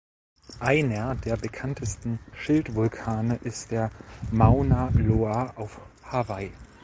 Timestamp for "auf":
5.57-5.79